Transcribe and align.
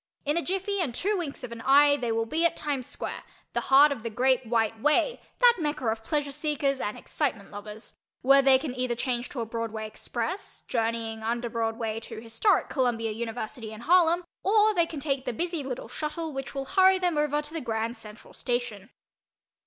In 0.25 0.35
a 0.35 0.41
jiffy 0.41 0.81
and 0.81 0.95
two 0.95 1.15
winks 1.15 1.43
of 1.43 1.51
an 1.51 1.61
eye 1.61 1.95
they 1.95 2.11
will 2.11 2.25
be 2.25 2.43
at 2.43 2.55
Times 2.57 2.87
Square, 2.87 3.21
the 3.53 3.61
heart 3.69 3.91
of 3.91 4.01
the 4.01 4.09
"Great 4.09 4.47
White 4.47 4.79
Way" 4.81 5.21
(that 5.37 5.57
Mecca 5.59 5.85
of 5.89 6.03
pleasure 6.03 6.31
seekers 6.31 6.79
and 6.79 6.97
excitement 6.97 7.51
lovers) 7.51 7.93
where 8.23 8.41
they 8.41 8.57
can 8.57 8.73
either 8.73 8.95
change 8.95 9.29
to 9.29 9.41
a 9.41 9.45
Broadway 9.45 9.85
Express, 9.85 10.63
journeying 10.67 11.21
under 11.21 11.51
Broadway 11.51 11.99
to 11.99 12.19
historic 12.19 12.67
Columbia 12.67 13.11
University 13.11 13.71
and 13.71 13.83
Harlem, 13.83 14.23
or 14.41 14.73
they 14.73 14.87
can 14.87 14.99
take 14.99 15.25
the 15.25 15.33
busy 15.33 15.61
little 15.61 15.87
"shuttle" 15.87 16.33
which 16.33 16.55
will 16.55 16.65
hurry 16.65 16.97
them 16.97 17.15
over 17.15 17.39
to 17.39 17.53
the 17.53 17.61
Grand 17.61 17.95
Central 17.95 18.33
Station. 18.33 18.89